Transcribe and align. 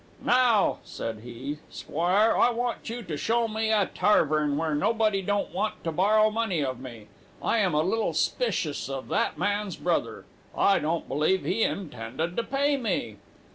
"'Now,' 0.25 0.79
said 0.83 1.19
he, 1.19 1.59
'squire, 1.69 2.35
I 2.35 2.49
want 2.49 2.89
you 2.89 3.03
tu 3.03 3.15
show 3.17 3.47
me 3.47 3.71
a 3.71 3.85
tarvern 3.85 4.57
where 4.57 4.73
nobody 4.73 5.23
won't 5.23 5.53
want 5.53 5.83
tu 5.83 5.91
borrow 5.91 6.31
money 6.31 6.63
of 6.63 6.79
me. 6.79 7.05
I 7.39 7.59
am 7.59 7.75
a 7.75 7.83
little 7.83 8.13
'spicious 8.13 8.89
of 8.89 9.09
that 9.09 9.37
man's 9.37 9.75
brother. 9.75 10.25
I 10.57 10.79
don't 10.79 11.07
believe 11.07 11.45
he 11.45 11.61
intended 11.61 12.35
to 12.35 12.41
pay 12.43 12.77
me.' 12.77 13.17